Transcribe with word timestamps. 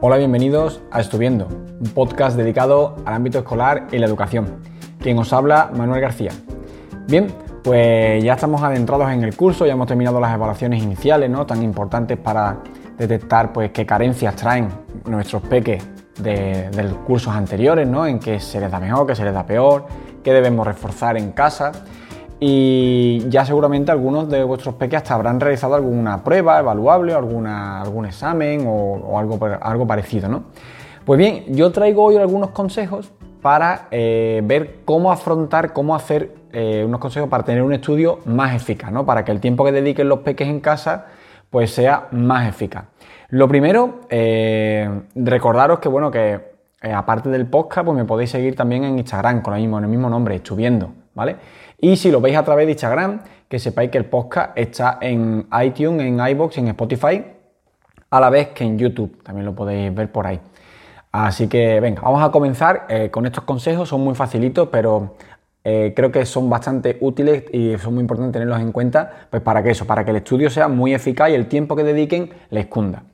Hola, 0.00 0.16
bienvenidos 0.16 0.82
a 0.90 1.00
Estuviendo, 1.00 1.46
un 1.46 1.90
podcast 1.94 2.36
dedicado 2.36 2.96
al 3.06 3.14
ámbito 3.14 3.38
escolar 3.38 3.86
y 3.92 3.98
la 3.98 4.06
educación. 4.06 4.60
Quien 4.98 5.18
os 5.18 5.32
habla, 5.32 5.70
Manuel 5.74 6.00
García. 6.00 6.32
Bien, 7.06 7.28
pues 7.62 8.22
ya 8.22 8.34
estamos 8.34 8.62
adentrados 8.62 9.10
en 9.10 9.22
el 9.22 9.36
curso, 9.36 9.64
ya 9.64 9.72
hemos 9.72 9.86
terminado 9.86 10.20
las 10.20 10.34
evaluaciones 10.34 10.82
iniciales, 10.82 11.30
¿no? 11.30 11.46
Tan 11.46 11.62
importantes 11.62 12.18
para 12.18 12.58
detectar 12.98 13.52
pues 13.52 13.70
qué 13.70 13.86
carencias 13.86 14.34
traen 14.36 14.68
nuestros 15.06 15.42
peques 15.42 15.82
de, 16.20 16.70
los 16.82 16.98
cursos 17.06 17.34
anteriores, 17.34 17.86
¿no? 17.88 18.06
En 18.06 18.18
qué 18.18 18.40
se 18.40 18.60
les 18.60 18.70
da 18.70 18.80
mejor, 18.80 19.06
qué 19.06 19.14
se 19.14 19.24
les 19.24 19.32
da 19.32 19.46
peor, 19.46 19.86
qué 20.22 20.32
debemos 20.32 20.66
reforzar 20.66 21.16
en 21.16 21.32
casa. 21.32 21.72
Y 22.40 23.28
ya 23.28 23.44
seguramente 23.44 23.92
algunos 23.92 24.28
de 24.28 24.42
vuestros 24.44 24.74
peques 24.74 24.98
hasta 24.98 25.14
habrán 25.14 25.40
realizado 25.40 25.74
alguna 25.74 26.22
prueba 26.24 26.58
evaluable, 26.58 27.14
alguna, 27.14 27.80
algún 27.80 28.06
examen 28.06 28.64
o, 28.66 29.18
algo, 29.18 29.38
algo 29.60 29.86
parecido, 29.86 30.28
¿no? 30.28 30.44
Pues 31.04 31.18
bien, 31.18 31.44
yo 31.48 31.70
traigo 31.70 32.02
hoy 32.02 32.16
algunos 32.16 32.50
consejos 32.50 33.12
para 33.44 33.88
eh, 33.90 34.40
ver 34.42 34.76
cómo 34.86 35.12
afrontar, 35.12 35.74
cómo 35.74 35.94
hacer 35.94 36.34
eh, 36.50 36.82
unos 36.86 36.98
consejos 36.98 37.28
para 37.28 37.44
tener 37.44 37.62
un 37.62 37.74
estudio 37.74 38.20
más 38.24 38.54
eficaz, 38.54 38.90
¿no? 38.90 39.04
Para 39.04 39.22
que 39.22 39.32
el 39.32 39.38
tiempo 39.38 39.66
que 39.66 39.72
dediquen 39.72 40.08
los 40.08 40.20
peques 40.20 40.48
en 40.48 40.60
casa 40.60 41.08
pues 41.50 41.70
sea 41.70 42.08
más 42.10 42.48
eficaz. 42.48 42.86
Lo 43.28 43.46
primero, 43.46 44.00
eh, 44.08 44.88
recordaros 45.14 45.78
que 45.78 45.90
bueno, 45.90 46.10
que 46.10 46.40
aparte 46.90 47.28
del 47.28 47.46
podcast, 47.46 47.84
pues 47.84 47.96
me 47.98 48.06
podéis 48.06 48.30
seguir 48.30 48.56
también 48.56 48.84
en 48.84 48.98
Instagram 48.98 49.42
con 49.42 49.52
el 49.52 49.60
mismo, 49.60 49.78
el 49.78 49.88
mismo 49.88 50.08
nombre, 50.08 50.36
Estuviendo, 50.36 50.92
¿vale? 51.14 51.36
Y 51.80 51.96
si 51.96 52.10
lo 52.10 52.20
veis 52.20 52.36
a 52.36 52.44
través 52.44 52.66
de 52.66 52.72
Instagram, 52.72 53.20
que 53.48 53.58
sepáis 53.58 53.90
que 53.90 53.98
el 53.98 54.06
podcast 54.06 54.56
está 54.56 54.98
en 55.00 55.46
iTunes, 55.62 56.02
en 56.02 56.18
iBox, 56.18 56.58
en 56.58 56.68
Spotify, 56.68 57.24
a 58.10 58.20
la 58.20 58.30
vez 58.30 58.48
que 58.48 58.64
en 58.64 58.78
YouTube. 58.78 59.22
También 59.22 59.44
lo 59.44 59.54
podéis 59.54 59.94
ver 59.94 60.10
por 60.10 60.26
ahí. 60.26 60.40
Así 61.12 61.46
que 61.46 61.78
venga, 61.78 62.02
vamos 62.02 62.22
a 62.22 62.30
comenzar 62.30 62.86
eh, 62.88 63.10
con 63.10 63.26
estos 63.26 63.44
consejos. 63.44 63.88
Son 63.88 64.00
muy 64.00 64.14
facilitos, 64.16 64.68
pero 64.72 65.14
eh, 65.62 65.92
creo 65.94 66.10
que 66.10 66.26
son 66.26 66.50
bastante 66.50 66.98
útiles 67.00 67.44
y 67.52 67.78
son 67.78 67.94
muy 67.94 68.00
importantes 68.00 68.32
tenerlos 68.32 68.60
en 68.60 68.72
cuenta, 68.72 69.28
pues 69.30 69.42
para 69.42 69.62
que 69.62 69.70
eso, 69.70 69.86
para 69.86 70.04
que 70.04 70.10
el 70.10 70.16
estudio 70.16 70.50
sea 70.50 70.66
muy 70.66 70.92
eficaz 70.92 71.30
y 71.30 71.34
el 71.34 71.46
tiempo 71.46 71.76
que 71.76 71.84
dediquen 71.84 72.30
les 72.50 72.66
cunda. 72.66 73.04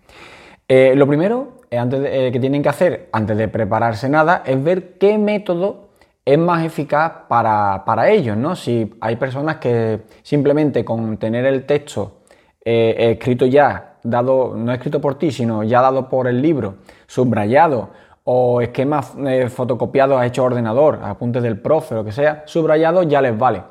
Eh, 0.68 0.94
lo 0.96 1.06
primero 1.06 1.60
antes 1.70 2.32
que 2.32 2.40
tienen 2.40 2.62
que 2.62 2.68
hacer, 2.68 3.08
antes 3.12 3.36
de 3.36 3.46
prepararse 3.48 4.08
nada, 4.08 4.42
es 4.46 4.62
ver 4.62 4.98
qué 4.98 5.18
método 5.18 5.89
es 6.24 6.38
más 6.38 6.64
eficaz 6.64 7.12
para, 7.28 8.08
ellos, 8.10 8.36
¿no? 8.36 8.54
Si 8.54 8.92
hay 9.00 9.16
personas 9.16 9.56
que 9.56 10.02
simplemente 10.22 10.84
con 10.84 11.16
tener 11.16 11.46
el 11.46 11.64
texto 11.64 12.20
eh, 12.64 13.12
escrito 13.12 13.46
ya, 13.46 13.96
dado, 14.02 14.54
no 14.54 14.72
escrito 14.72 15.00
por 15.00 15.18
ti, 15.18 15.30
sino 15.30 15.62
ya 15.64 15.80
dado 15.80 16.08
por 16.08 16.28
el 16.28 16.42
libro, 16.42 16.76
subrayado, 17.06 17.90
o 18.24 18.60
esquemas 18.60 19.14
eh, 19.26 19.48
fotocopiados 19.48 20.20
a 20.20 20.26
hecho 20.26 20.44
ordenador, 20.44 21.00
apuntes 21.02 21.42
del 21.42 21.58
profe, 21.58 21.94
lo 21.94 22.04
que 22.04 22.12
sea, 22.12 22.42
subrayado 22.46 23.02
ya 23.02 23.22
les 23.22 23.36
vale. 23.36 23.62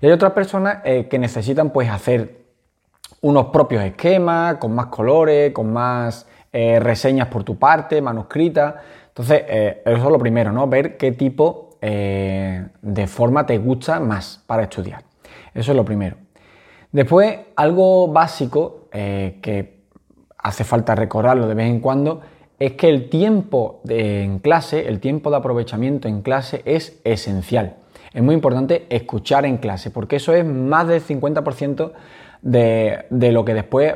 Y 0.00 0.06
hay 0.06 0.12
otras 0.12 0.32
personas 0.32 0.78
eh, 0.84 1.08
que 1.08 1.18
necesitan 1.18 1.70
pues 1.70 1.88
hacer 1.88 2.44
unos 3.22 3.46
propios 3.46 3.82
esquemas, 3.82 4.56
con 4.56 4.74
más 4.74 4.86
colores, 4.86 5.52
con 5.52 5.72
más 5.72 6.26
reseñas 6.52 7.26
por 7.26 7.42
tu 7.42 7.58
parte, 7.58 8.00
manuscritas. 8.00 8.74
Entonces, 9.08 9.42
eso 9.84 9.96
es 9.96 10.04
lo 10.04 10.18
primero, 10.20 10.52
¿no? 10.52 10.68
Ver 10.68 10.96
qué 10.96 11.10
tipo 11.10 11.63
eh, 11.86 12.66
de 12.80 13.06
forma 13.06 13.44
te 13.44 13.58
gusta 13.58 14.00
más 14.00 14.42
para 14.46 14.62
estudiar. 14.62 15.04
Eso 15.52 15.72
es 15.72 15.76
lo 15.76 15.84
primero. 15.84 16.16
Después, 16.90 17.40
algo 17.56 18.08
básico 18.08 18.88
eh, 18.90 19.38
que 19.42 19.84
hace 20.38 20.64
falta 20.64 20.94
recordarlo 20.94 21.46
de 21.46 21.52
vez 21.52 21.68
en 21.68 21.80
cuando 21.80 22.22
es 22.58 22.72
que 22.72 22.88
el 22.88 23.10
tiempo 23.10 23.82
en 23.86 24.38
clase, 24.38 24.88
el 24.88 24.98
tiempo 24.98 25.28
de 25.28 25.36
aprovechamiento 25.36 26.08
en 26.08 26.22
clase 26.22 26.62
es 26.64 27.02
esencial. 27.04 27.76
Es 28.14 28.22
muy 28.22 28.34
importante 28.34 28.86
escuchar 28.88 29.44
en 29.44 29.58
clase 29.58 29.90
porque 29.90 30.16
eso 30.16 30.32
es 30.32 30.46
más 30.46 30.88
del 30.88 31.02
50% 31.02 31.92
de, 32.40 33.04
de 33.10 33.32
lo 33.32 33.44
que 33.44 33.52
después 33.52 33.94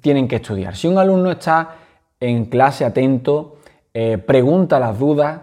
tienen 0.00 0.26
que 0.26 0.36
estudiar. 0.36 0.74
Si 0.74 0.88
un 0.88 0.96
alumno 0.96 1.32
está 1.32 1.74
en 2.18 2.46
clase 2.46 2.86
atento, 2.86 3.55
eh, 3.98 4.18
pregunta 4.18 4.78
las 4.78 4.98
dudas, 4.98 5.40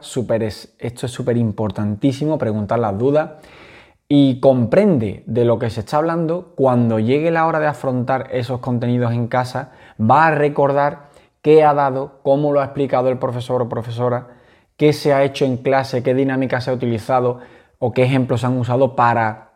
esto 0.78 1.06
es 1.08 1.12
súper 1.12 1.38
importantísimo, 1.38 2.38
preguntar 2.38 2.78
las 2.78 2.96
dudas 2.96 3.32
y 4.08 4.40
comprende 4.40 5.24
de 5.26 5.44
lo 5.44 5.58
que 5.58 5.72
se 5.72 5.80
está 5.80 5.98
hablando, 5.98 6.54
cuando 6.56 7.00
llegue 7.00 7.32
la 7.32 7.48
hora 7.48 7.60
de 7.60 7.66
afrontar 7.66 8.28
esos 8.32 8.60
contenidos 8.60 9.12
en 9.12 9.28
casa, 9.28 9.72
va 10.00 10.28
a 10.28 10.36
recordar 10.36 11.10
qué 11.42 11.64
ha 11.64 11.74
dado, 11.74 12.20
cómo 12.22 12.54
lo 12.54 12.62
ha 12.62 12.66
explicado 12.66 13.10
el 13.10 13.18
profesor 13.18 13.60
o 13.64 13.70
profesora, 13.70 14.38
qué 14.78 14.94
se 14.94 15.14
ha 15.14 15.24
hecho 15.24 15.46
en 15.46 15.58
clase, 15.58 16.04
qué 16.04 16.14
dinámica 16.14 16.62
se 16.62 16.70
ha 16.70 16.76
utilizado 16.76 17.40
o 17.80 17.92
qué 17.92 18.04
ejemplos 18.04 18.42
se 18.42 18.46
han 18.46 18.60
usado 18.60 18.96
para 18.96 19.54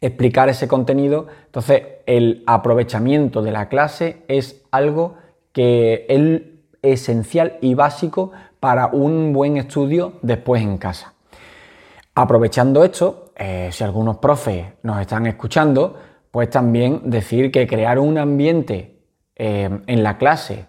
explicar 0.00 0.48
ese 0.48 0.68
contenido. 0.68 1.26
Entonces, 1.44 1.82
el 2.06 2.44
aprovechamiento 2.46 3.42
de 3.42 3.52
la 3.52 3.68
clase 3.68 4.22
es 4.28 4.64
algo 4.70 5.16
que 5.52 6.06
él 6.08 6.51
esencial 6.82 7.58
y 7.60 7.74
básico 7.74 8.32
para 8.60 8.88
un 8.88 9.32
buen 9.32 9.56
estudio 9.56 10.14
después 10.22 10.62
en 10.62 10.78
casa. 10.78 11.14
Aprovechando 12.14 12.84
esto, 12.84 13.32
eh, 13.36 13.70
si 13.72 13.84
algunos 13.84 14.18
profes 14.18 14.66
nos 14.82 15.00
están 15.00 15.26
escuchando, 15.26 15.96
pues 16.30 16.50
también 16.50 17.02
decir 17.04 17.50
que 17.50 17.66
crear 17.66 17.98
un 17.98 18.18
ambiente 18.18 18.98
eh, 19.36 19.70
en 19.86 20.02
la 20.02 20.18
clase 20.18 20.66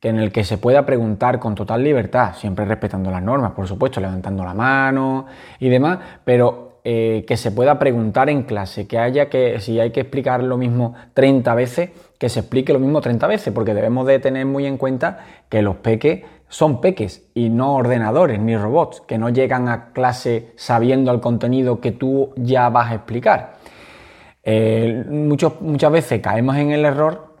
que 0.00 0.08
en 0.08 0.18
el 0.18 0.30
que 0.30 0.44
se 0.44 0.58
pueda 0.58 0.86
preguntar 0.86 1.40
con 1.40 1.54
total 1.54 1.82
libertad, 1.82 2.34
siempre 2.34 2.64
respetando 2.64 3.10
las 3.10 3.22
normas, 3.22 3.52
por 3.52 3.66
supuesto, 3.66 4.00
levantando 4.00 4.44
la 4.44 4.54
mano 4.54 5.26
y 5.58 5.68
demás, 5.68 5.98
pero 6.24 6.67
eh, 6.90 7.26
que 7.26 7.36
se 7.36 7.50
pueda 7.50 7.78
preguntar 7.78 8.30
en 8.30 8.44
clase, 8.44 8.86
que 8.86 8.98
haya 8.98 9.28
que, 9.28 9.60
si 9.60 9.78
hay 9.78 9.90
que 9.90 10.00
explicar 10.00 10.42
lo 10.42 10.56
mismo 10.56 10.94
30 11.12 11.54
veces, 11.54 11.90
que 12.16 12.30
se 12.30 12.40
explique 12.40 12.72
lo 12.72 12.78
mismo 12.78 13.02
30 13.02 13.26
veces, 13.26 13.52
porque 13.52 13.74
debemos 13.74 14.06
de 14.06 14.18
tener 14.20 14.46
muy 14.46 14.64
en 14.64 14.78
cuenta 14.78 15.18
que 15.50 15.60
los 15.60 15.76
peques 15.76 16.24
son 16.48 16.80
peques 16.80 17.28
y 17.34 17.50
no 17.50 17.74
ordenadores 17.74 18.40
ni 18.40 18.56
robots, 18.56 19.02
que 19.02 19.18
no 19.18 19.28
llegan 19.28 19.68
a 19.68 19.92
clase 19.92 20.52
sabiendo 20.56 21.12
el 21.12 21.20
contenido 21.20 21.78
que 21.78 21.92
tú 21.92 22.32
ya 22.36 22.70
vas 22.70 22.90
a 22.90 22.94
explicar. 22.94 23.56
Eh, 24.42 25.04
muchas 25.10 25.92
veces 25.92 26.22
caemos 26.22 26.56
en 26.56 26.70
el 26.70 26.86
error 26.86 27.34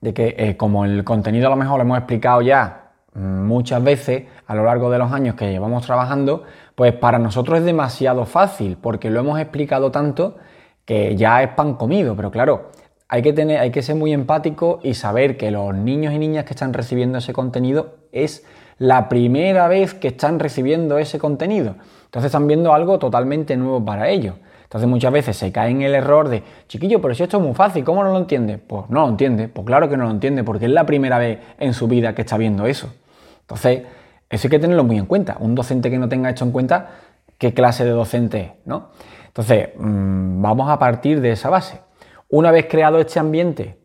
de 0.00 0.14
que 0.14 0.36
eh, 0.38 0.56
como 0.56 0.84
el 0.84 1.02
contenido 1.02 1.48
a 1.48 1.50
lo 1.50 1.56
mejor 1.56 1.78
lo 1.78 1.82
hemos 1.82 1.98
explicado 1.98 2.42
ya 2.42 2.92
muchas 3.14 3.82
veces 3.82 4.24
a 4.46 4.54
lo 4.54 4.62
largo 4.64 4.88
de 4.88 4.98
los 4.98 5.10
años 5.10 5.34
que 5.34 5.50
llevamos 5.50 5.84
trabajando, 5.84 6.44
pues 6.78 6.92
para 6.92 7.18
nosotros 7.18 7.58
es 7.58 7.64
demasiado 7.64 8.24
fácil 8.24 8.76
porque 8.80 9.10
lo 9.10 9.18
hemos 9.18 9.40
explicado 9.40 9.90
tanto 9.90 10.36
que 10.84 11.16
ya 11.16 11.42
es 11.42 11.48
pan 11.48 11.74
comido, 11.74 12.14
pero 12.14 12.30
claro, 12.30 12.70
hay 13.08 13.20
que, 13.20 13.32
tener, 13.32 13.58
hay 13.58 13.72
que 13.72 13.82
ser 13.82 13.96
muy 13.96 14.12
empático 14.12 14.78
y 14.84 14.94
saber 14.94 15.36
que 15.36 15.50
los 15.50 15.74
niños 15.74 16.14
y 16.14 16.20
niñas 16.20 16.44
que 16.44 16.52
están 16.52 16.72
recibiendo 16.72 17.18
ese 17.18 17.32
contenido 17.32 17.96
es 18.12 18.46
la 18.78 19.08
primera 19.08 19.66
vez 19.66 19.92
que 19.92 20.06
están 20.06 20.38
recibiendo 20.38 20.98
ese 20.98 21.18
contenido. 21.18 21.74
Entonces 22.04 22.26
están 22.26 22.46
viendo 22.46 22.72
algo 22.72 23.00
totalmente 23.00 23.56
nuevo 23.56 23.84
para 23.84 24.08
ellos. 24.08 24.36
Entonces 24.62 24.88
muchas 24.88 25.12
veces 25.12 25.36
se 25.36 25.50
cae 25.50 25.72
en 25.72 25.82
el 25.82 25.96
error 25.96 26.28
de, 26.28 26.44
chiquillo, 26.68 27.02
pero 27.02 27.12
si 27.12 27.24
esto 27.24 27.38
es 27.38 27.42
muy 27.42 27.54
fácil, 27.54 27.82
¿cómo 27.82 28.04
no 28.04 28.12
lo 28.12 28.18
entiende? 28.18 28.56
Pues 28.58 28.84
no 28.88 29.00
lo 29.00 29.08
entiende, 29.08 29.48
pues 29.48 29.66
claro 29.66 29.88
que 29.88 29.96
no 29.96 30.04
lo 30.04 30.12
entiende, 30.12 30.44
porque 30.44 30.66
es 30.66 30.70
la 30.70 30.86
primera 30.86 31.18
vez 31.18 31.40
en 31.58 31.74
su 31.74 31.88
vida 31.88 32.14
que 32.14 32.22
está 32.22 32.38
viendo 32.38 32.66
eso. 32.66 32.94
Entonces, 33.40 33.82
eso 34.30 34.46
hay 34.46 34.50
que 34.50 34.58
tenerlo 34.58 34.84
muy 34.84 34.98
en 34.98 35.06
cuenta. 35.06 35.36
Un 35.40 35.54
docente 35.54 35.90
que 35.90 35.98
no 35.98 36.08
tenga 36.08 36.30
hecho 36.30 36.44
en 36.44 36.52
cuenta 36.52 36.90
qué 37.38 37.54
clase 37.54 37.84
de 37.84 37.90
docente 37.90 38.40
es, 38.40 38.66
¿no? 38.66 38.90
Entonces, 39.26 39.70
mm, 39.78 40.42
vamos 40.42 40.68
a 40.68 40.78
partir 40.78 41.20
de 41.20 41.32
esa 41.32 41.50
base. 41.50 41.80
Una 42.28 42.50
vez 42.50 42.66
creado 42.68 42.98
este 42.98 43.20
ambiente 43.20 43.78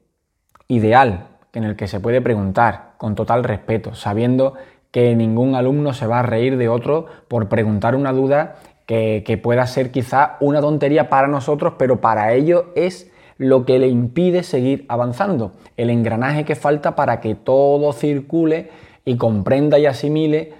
ideal 0.68 1.28
en 1.54 1.64
el 1.64 1.76
que 1.76 1.88
se 1.88 2.00
puede 2.00 2.22
preguntar 2.22 2.94
con 2.98 3.16
total 3.16 3.44
respeto, 3.44 3.94
sabiendo 3.94 4.56
que 4.92 5.16
ningún 5.16 5.56
alumno 5.56 5.94
se 5.94 6.08
va 6.08 6.20
a 6.20 6.24
reír 6.24 6.58
de 6.58 6.70
otro 6.70 7.06
por 7.28 7.48
preguntar 7.50 7.96
una 7.96 8.12
duda 8.12 8.56
que, 8.86 9.40
pueda 9.42 9.66
ser 9.66 9.92
quizá 9.92 10.38
una 10.40 10.62
tontería 10.62 11.10
para 11.10 11.28
nosotros, 11.28 11.74
pero 11.78 12.02
para 12.02 12.34
ellos 12.34 12.66
es 12.76 13.12
lo 13.38 13.66
que 13.66 13.80
le 13.80 13.88
impide 13.88 14.44
seguir 14.44 14.86
avanzando, 14.90 15.54
el 15.78 15.90
engranaje 15.90 16.46
que 16.46 16.56
falta 16.56 16.96
para 16.96 17.20
que 17.20 17.34
todo 17.34 17.94
circule 17.94 18.70
y 19.06 19.18
comprenda 19.18 19.80
y 19.80 19.86
asimile 19.86 20.54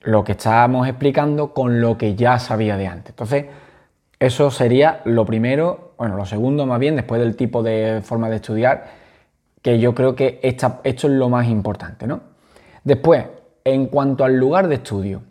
lo 0.00 0.24
que 0.24 0.32
estábamos 0.32 0.86
explicando 0.88 1.52
con 1.52 1.80
lo 1.80 1.98
que 1.98 2.14
ya 2.14 2.38
sabía 2.38 2.76
de 2.76 2.86
antes. 2.86 3.10
Entonces, 3.10 3.46
eso 4.18 4.50
sería 4.50 5.00
lo 5.04 5.24
primero, 5.24 5.92
bueno, 5.98 6.16
lo 6.16 6.26
segundo 6.26 6.66
más 6.66 6.78
bien, 6.78 6.96
después 6.96 7.20
del 7.20 7.36
tipo 7.36 7.62
de 7.62 8.00
forma 8.02 8.28
de 8.28 8.36
estudiar, 8.36 8.86
que 9.62 9.78
yo 9.78 9.94
creo 9.94 10.14
que 10.14 10.40
esto 10.42 10.80
es 10.82 11.04
lo 11.04 11.28
más 11.28 11.48
importante, 11.48 12.06
¿no? 12.06 12.20
Después, 12.84 13.26
en 13.64 13.86
cuanto 13.86 14.24
al 14.24 14.36
lugar 14.36 14.68
de 14.68 14.76
estudio, 14.76 15.22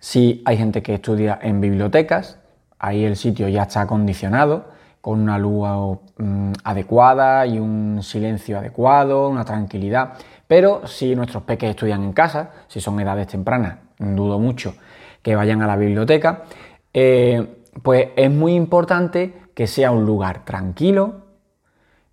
si 0.00 0.42
hay 0.44 0.56
gente 0.56 0.82
que 0.82 0.94
estudia 0.94 1.38
en 1.42 1.60
bibliotecas, 1.60 2.38
ahí 2.78 3.04
el 3.04 3.16
sitio 3.16 3.48
ya 3.48 3.62
está 3.62 3.82
acondicionado, 3.82 4.66
con 5.00 5.20
una 5.20 5.38
luz 5.38 5.98
mm, 6.18 6.52
adecuada 6.64 7.46
y 7.46 7.58
un 7.58 8.02
silencio 8.02 8.58
adecuado, 8.58 9.28
una 9.28 9.44
tranquilidad. 9.44 10.14
Pero 10.48 10.86
si 10.86 11.14
nuestros 11.14 11.44
peques 11.44 11.70
estudian 11.70 12.02
en 12.02 12.12
casa, 12.12 12.50
si 12.66 12.80
son 12.80 12.98
edades 12.98 13.28
tempranas, 13.28 13.76
dudo 13.98 14.38
mucho 14.38 14.74
que 15.22 15.36
vayan 15.36 15.62
a 15.62 15.66
la 15.66 15.76
biblioteca, 15.76 16.44
eh, 16.92 17.46
pues 17.82 18.08
es 18.16 18.30
muy 18.30 18.54
importante 18.54 19.34
que 19.54 19.66
sea 19.66 19.90
un 19.90 20.06
lugar 20.06 20.44
tranquilo, 20.44 21.26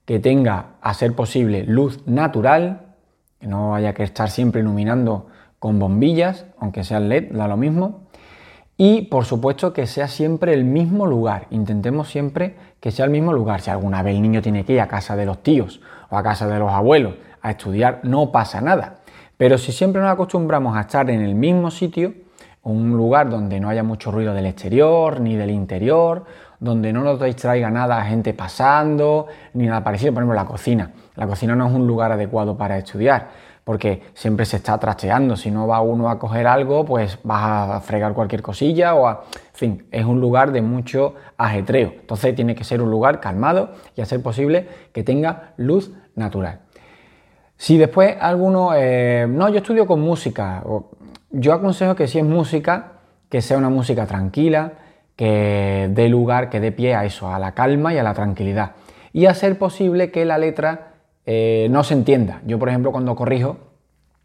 que 0.04 0.20
tenga, 0.20 0.74
a 0.82 0.94
ser 0.94 1.14
posible, 1.14 1.64
luz 1.64 2.06
natural, 2.06 2.96
que 3.40 3.48
no 3.48 3.74
haya 3.74 3.94
que 3.94 4.04
estar 4.04 4.30
siempre 4.30 4.62
iluminando 4.62 5.28
con 5.58 5.80
bombillas, 5.80 6.46
aunque 6.60 6.84
sean 6.84 7.08
LED, 7.10 7.32
da 7.32 7.48
lo 7.48 7.58
mismo. 7.58 8.02
Y 8.78 9.04
por 9.04 9.24
supuesto 9.24 9.72
que 9.72 9.88
sea 9.88 10.10
siempre 10.10 10.54
el 10.54 10.66
mismo 10.66 11.06
lugar. 11.06 11.48
Intentemos 11.50 12.10
siempre 12.10 12.56
que 12.82 12.92
sea 12.92 13.06
el 13.06 13.12
mismo 13.12 13.32
lugar. 13.32 13.62
Si 13.62 13.72
alguna 13.72 14.04
vez 14.04 14.16
el 14.16 14.22
niño 14.22 14.42
tiene 14.42 14.66
que 14.66 14.74
ir 14.74 14.82
a 14.82 14.88
casa 14.88 15.16
de 15.16 15.26
los 15.26 15.42
tíos 15.42 15.82
o 16.10 16.18
a 16.18 16.24
casa 16.24 16.48
de 16.48 16.60
los 16.60 16.72
abuelos 16.72 17.16
a 17.46 17.52
estudiar, 17.52 18.00
no 18.04 18.32
pasa 18.32 18.60
nada. 18.60 18.96
Pero 19.38 19.60
si 19.60 19.72
siempre 19.72 20.02
nos 20.02 20.12
acostumbramos 20.12 20.76
a 20.76 20.82
estar 20.82 21.10
en 21.12 21.22
el 21.22 21.36
mismo 21.36 21.70
sitio, 21.70 22.14
un 22.64 22.98
lugar 22.98 23.30
donde 23.30 23.60
no 23.60 23.70
haya 23.70 23.84
mucho 23.84 24.12
ruido 24.12 24.34
del 24.34 24.48
exterior 24.48 25.20
ni 25.20 25.36
del 25.36 25.52
interior, 25.52 26.26
donde 26.60 26.92
no 26.92 27.04
nos 27.04 27.22
distraiga 27.22 27.70
nada 27.70 28.04
gente 28.06 28.34
pasando, 28.34 29.28
ni 29.54 29.68
nada 29.68 29.84
parecido, 29.84 30.12
por 30.12 30.24
ejemplo 30.24 30.36
la 30.36 30.46
cocina. 30.46 30.92
La 31.16 31.28
cocina 31.28 31.56
no 31.56 31.68
es 31.68 31.74
un 31.74 31.86
lugar 31.86 32.12
adecuado 32.12 32.58
para 32.58 32.80
estudiar, 32.80 33.28
porque 33.64 34.02
siempre 34.16 34.48
se 34.48 34.58
está 34.58 34.80
trasteando. 34.80 35.36
Si 35.36 35.52
no 35.52 35.68
va 35.68 35.82
uno 35.82 36.10
a 36.10 36.18
coger 36.18 36.48
algo, 36.48 36.84
pues 36.84 37.20
vas 37.22 37.44
a 37.70 37.80
fregar 37.82 38.14
cualquier 38.14 38.42
cosilla 38.42 38.96
o 38.96 39.08
a... 39.08 39.24
En 39.34 39.54
fin, 39.54 39.88
es 39.92 40.04
un 40.04 40.20
lugar 40.20 40.52
de 40.52 40.64
mucho 40.64 41.14
ajetreo. 41.38 41.94
Entonces 42.00 42.34
tiene 42.34 42.56
que 42.56 42.64
ser 42.64 42.82
un 42.82 42.90
lugar 42.90 43.20
calmado 43.20 43.70
y 43.96 44.02
a 44.02 44.06
ser 44.06 44.24
posible 44.24 44.68
que 44.92 45.04
tenga 45.04 45.54
luz 45.58 45.92
natural. 46.16 46.65
Si 47.58 47.78
después 47.78 48.16
alguno, 48.20 48.72
eh, 48.76 49.26
no, 49.30 49.50
yo 49.50 49.58
estudio 49.58 49.88
con 49.88 50.02
música, 50.02 50.64
yo 51.32 51.54
aconsejo 51.54 51.96
que 51.96 52.08
si 52.08 52.20
es 52.20 52.26
música, 52.26 52.94
que 53.30 53.42
sea 53.42 53.58
una 53.58 53.70
música 53.70 54.06
tranquila, 54.06 54.74
que 55.16 55.90
dé 55.92 56.10
lugar, 56.10 56.50
que 56.50 56.60
dé 56.60 56.72
pie 56.72 56.96
a 56.96 57.06
eso, 57.06 57.34
a 57.34 57.40
la 57.40 57.54
calma 57.54 57.94
y 57.94 57.98
a 57.98 58.04
la 58.04 58.14
tranquilidad. 58.14 58.74
Y 59.14 59.28
a 59.28 59.34
ser 59.34 59.58
posible 59.58 60.12
que 60.12 60.26
la 60.26 60.38
letra 60.38 60.94
eh, 61.26 61.68
no 61.72 61.84
se 61.84 61.94
entienda. 61.94 62.42
Yo, 62.46 62.60
por 62.60 62.70
ejemplo, 62.70 62.92
cuando 62.92 63.16
corrijo, 63.16 63.58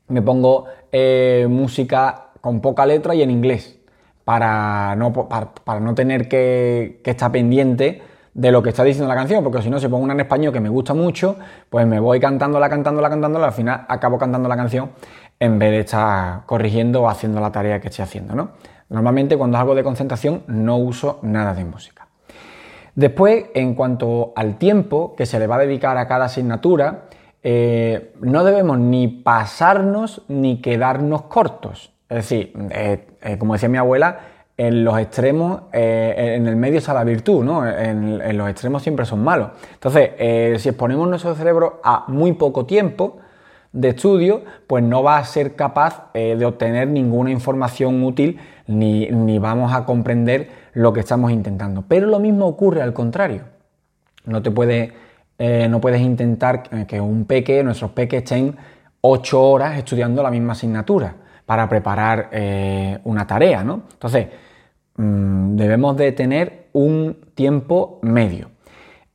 me 0.08 0.22
pongo 0.22 0.66
eh, 0.90 1.46
música 1.48 2.30
con 2.40 2.60
poca 2.60 2.84
letra 2.86 3.14
y 3.14 3.22
en 3.22 3.30
inglés, 3.30 3.78
para 4.24 4.96
no, 4.96 5.12
para, 5.12 5.80
no 5.80 5.94
tener 5.94 6.28
que, 6.28 7.00
que 7.04 7.10
estar 7.10 7.30
pendiente 7.30 8.02
de 8.34 8.52
lo 8.52 8.62
que 8.62 8.70
está 8.70 8.84
diciendo 8.84 9.08
la 9.08 9.14
canción, 9.14 9.42
porque 9.42 9.62
si 9.62 9.70
no, 9.70 9.78
si 9.80 9.88
pongo 9.88 10.04
una 10.04 10.12
en 10.12 10.20
español 10.20 10.52
que 10.52 10.60
me 10.60 10.68
gusta 10.68 10.94
mucho, 10.94 11.36
pues 11.68 11.86
me 11.86 11.98
voy 11.98 12.20
cantándola, 12.20 12.68
cantándola, 12.68 13.10
cantándola, 13.10 13.46
al 13.46 13.52
final 13.52 13.84
acabo 13.88 14.18
cantando 14.18 14.48
la 14.48 14.56
canción 14.56 14.90
en 15.38 15.58
vez 15.58 15.70
de 15.70 15.80
estar 15.80 16.46
corrigiendo 16.46 17.02
o 17.02 17.08
haciendo 17.08 17.40
la 17.40 17.50
tarea 17.50 17.80
que 17.80 17.88
estoy 17.88 18.04
haciendo, 18.04 18.34
¿no? 18.34 18.50
Normalmente 18.88 19.36
cuando 19.36 19.56
hago 19.58 19.74
de 19.74 19.82
concentración 19.82 20.42
no 20.48 20.76
uso 20.76 21.18
nada 21.22 21.54
de 21.54 21.64
música. 21.64 22.08
Después, 22.94 23.46
en 23.54 23.74
cuanto 23.74 24.32
al 24.36 24.58
tiempo 24.58 25.14
que 25.16 25.26
se 25.26 25.38
le 25.38 25.46
va 25.46 25.56
a 25.56 25.60
dedicar 25.60 25.96
a 25.96 26.06
cada 26.06 26.26
asignatura, 26.26 27.04
eh, 27.42 28.12
no 28.20 28.44
debemos 28.44 28.78
ni 28.78 29.08
pasarnos 29.08 30.22
ni 30.28 30.60
quedarnos 30.60 31.22
cortos. 31.22 31.92
Es 32.08 32.16
decir, 32.16 32.52
eh, 32.70 33.06
eh, 33.22 33.38
como 33.38 33.54
decía 33.54 33.68
mi 33.68 33.78
abuela, 33.78 34.18
en 34.66 34.84
los 34.84 34.98
extremos, 34.98 35.62
en 35.72 36.46
el 36.46 36.56
medio 36.56 36.78
está 36.78 36.92
la 36.92 37.04
virtud, 37.04 37.44
¿no? 37.44 37.66
En, 37.66 38.36
los 38.36 38.48
extremos 38.50 38.82
siempre 38.82 39.06
son 39.06 39.24
malos. 39.24 39.50
Entonces, 39.72 40.10
si 40.60 40.68
exponemos 40.68 41.08
nuestro 41.08 41.34
cerebro 41.34 41.80
a 41.82 42.04
muy 42.08 42.32
poco 42.34 42.66
tiempo, 42.66 43.20
de 43.72 43.90
estudio, 43.90 44.42
pues 44.66 44.82
no 44.82 45.02
va 45.02 45.18
a 45.18 45.24
ser 45.24 45.54
capaz 45.54 46.10
eh, 46.14 46.36
de 46.36 46.44
obtener 46.44 46.88
ninguna 46.88 47.30
información 47.30 48.02
útil 48.02 48.40
ni, 48.66 49.38
vamos 49.38 49.72
a 49.72 49.84
comprender 49.84 50.50
lo 50.74 50.92
que 50.92 51.00
estamos 51.00 51.30
intentando. 51.30 51.84
Pero 51.86 52.06
lo 52.06 52.18
mismo 52.18 52.46
ocurre 52.46 52.82
al 52.82 52.92
contrario. 52.92 53.42
No 54.24 54.42
te 54.42 54.50
puede, 54.50 54.92
eh, 55.38 55.66
no 55.68 55.80
puedes 55.80 56.00
intentar 56.00 56.86
que 56.86 57.00
un 57.00 57.24
peque, 57.24 57.62
nuestros 57.64 57.92
peques 57.92 58.22
estén 58.22 58.56
ocho 59.00 59.42
horas 59.42 59.78
estudiando 59.78 60.22
la 60.22 60.30
misma 60.30 60.52
asignatura 60.52 61.14
para 61.46 61.68
preparar 61.68 62.28
eh, 62.32 62.98
una 63.04 63.26
tarea, 63.26 63.64
¿no? 63.64 63.82
Entonces, 63.92 64.28
mm, 64.96 65.56
debemos 65.56 65.96
de 65.96 66.12
tener 66.12 66.68
un 66.72 67.16
tiempo 67.34 67.98
medio. 68.02 68.50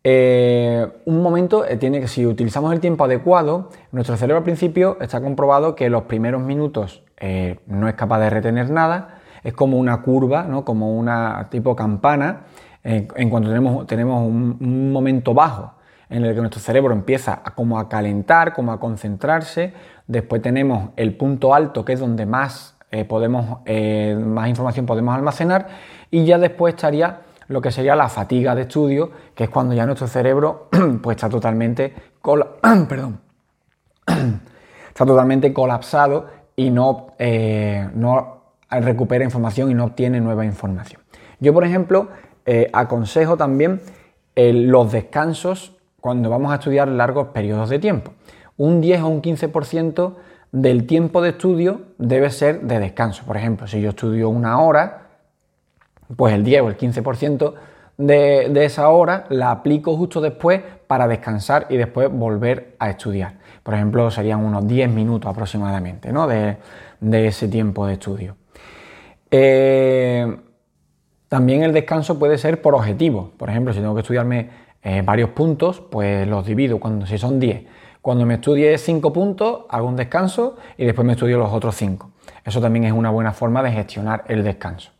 Eh, 0.07 0.87
un 1.05 1.23
momento 1.23 1.65
eh, 1.65 1.77
tiene 1.77 1.99
que, 1.99 2.07
si 2.07 2.27
utilizamos 2.27 2.71
el 2.71 2.79
tiempo 2.79 3.05
adecuado, 3.05 3.71
nuestro 3.91 4.15
cerebro 4.17 4.37
al 4.37 4.43
principio 4.43 4.97
está 5.01 5.19
comprobado 5.19 5.73
que 5.73 5.89
los 5.89 6.03
primeros 6.03 6.43
minutos 6.43 7.01
eh, 7.17 7.59
no 7.65 7.87
es 7.87 7.95
capaz 7.95 8.19
de 8.19 8.29
retener 8.29 8.69
nada, 8.69 9.21
es 9.43 9.53
como 9.53 9.79
una 9.79 10.03
curva, 10.03 10.43
¿no? 10.43 10.63
como 10.63 10.95
una 10.95 11.47
tipo 11.49 11.75
campana, 11.75 12.43
en 12.83 13.31
cuanto 13.31 13.49
tenemos, 13.49 13.87
tenemos 13.87 14.27
un, 14.27 14.91
momento 14.91 15.33
bajo 15.33 15.73
en 16.07 16.23
el 16.23 16.35
que 16.35 16.39
nuestro 16.39 16.61
cerebro 16.61 16.93
empieza 16.93 17.41
a, 17.43 17.55
como 17.55 17.79
a 17.79 17.89
calentar, 17.89 18.53
como 18.53 18.71
a 18.71 18.79
concentrarse, 18.79 19.73
después 20.05 20.39
tenemos 20.43 20.89
el 20.97 21.17
punto 21.17 21.55
alto 21.55 21.83
que 21.83 21.93
es 21.93 21.99
donde 21.99 22.27
más, 22.27 22.74
podemos, 23.07 23.59
más 23.65 24.47
información 24.47 24.85
podemos 24.85 25.15
almacenar 25.15 25.67
y 26.11 26.23
ya 26.23 26.37
después 26.37 26.75
estaría 26.75 27.21
lo 27.47 27.61
que 27.61 27.71
sería 27.71 27.95
la 27.95 28.09
fatiga 28.09 28.55
de 28.55 28.63
estudio, 28.63 29.11
que 29.33 29.45
es 29.45 29.49
cuando 29.49 29.73
ya 29.73 29.85
nuestro 29.85 30.07
cerebro 30.07 30.67
pues, 31.01 31.15
está 31.15 31.29
totalmente, 31.29 31.93
perdón, 32.89 33.19
está 34.87 35.05
totalmente 35.05 35.53
colapsado 35.53 36.27
y 36.55 36.69
no, 36.69 37.07
eh, 37.19 37.87
no 37.93 38.35
recupera 38.69 39.23
información 39.23 39.69
y 39.71 39.73
no 39.73 39.85
obtiene 39.85 40.19
nueva 40.21 40.45
información. 40.45 41.01
Yo, 41.39 41.53
por 41.53 41.65
ejemplo, 41.65 42.09
eh, 42.45 42.69
aconsejo 42.73 43.37
también 43.37 43.81
eh, 44.35 44.53
los 44.53 44.91
descansos 44.91 45.75
cuando 45.99 46.29
vamos 46.29 46.51
a 46.51 46.55
estudiar 46.55 46.87
largos 46.87 47.27
periodos 47.27 47.69
de 47.69 47.79
tiempo. 47.79 48.13
Un 48.57 48.79
10 48.81 49.01
o 49.01 49.07
un 49.07 49.21
15% 49.21 50.13
del 50.55 50.87
tiempo 50.87 51.21
de 51.21 51.31
estudio 51.31 51.81
debe 51.97 52.29
ser 52.29 52.61
de 52.61 52.79
descanso. 52.79 53.25
Por 53.25 53.35
ejemplo, 53.35 53.67
si 53.67 53.81
yo 53.81 53.89
estudio 53.89 54.29
una 54.29 54.61
hora, 54.61 55.01
pues 56.15 56.33
el 56.33 56.45
10 56.45 56.61
o 56.61 56.69
el 56.69 56.77
15% 56.77 57.53
de, 57.97 58.63
esa 58.63 58.87
hora 58.87 59.25
la 59.27 59.51
aplico 59.51 59.97
justo 59.97 60.21
después 60.21 60.61
para 60.87 61.09
descansar 61.09 61.67
y 61.69 61.75
después 61.75 62.09
volver 62.09 62.77
a 62.79 62.89
estudiar. 62.89 63.33
Por 63.63 63.73
ejemplo, 63.73 64.09
serían 64.09 64.45
unos 64.45 64.65
10 64.65 64.89
minutos 64.91 65.29
aproximadamente 65.29 66.13
¿no? 66.13 66.25
de, 66.25 66.57
ese 67.01 67.49
tiempo 67.49 67.85
de 67.85 67.93
estudio. 67.93 68.37
Eh, 69.31 70.37
también 71.27 71.63
el 71.63 71.73
descanso 71.73 72.17
puede 72.17 72.37
ser 72.37 72.61
por 72.61 72.75
objetivo. 72.75 73.33
Por 73.35 73.49
ejemplo, 73.49 73.73
si 73.73 73.81
tengo 73.81 73.93
que 73.93 74.01
estudiarme 74.01 74.49
eh, 74.81 75.01
varios 75.03 75.31
puntos, 75.31 75.81
pues 75.81 76.25
los 76.25 76.45
divido. 76.45 76.79
Cuando, 76.79 77.05
si 77.05 77.17
son 77.17 77.41
10, 77.41 77.65
cuando 78.05 78.23
me 78.27 78.35
estudie 78.35 78.77
5 78.77 79.11
puntos, 79.11 79.61
hago 79.67 79.87
un 79.87 79.95
descanso 79.95 80.57
y 80.77 80.85
después 80.85 81.03
me 81.07 81.13
estudio 81.13 81.39
los 81.39 81.51
otros 81.51 81.73
5. 81.73 82.11
Eso 82.43 82.61
también 82.61 82.85
es 82.85 82.93
una 82.93 83.09
buena 83.09 83.33
forma 83.33 83.63
de 83.63 83.71
gestionar 83.71 84.23
el 84.27 84.43
descanso. 84.43 84.91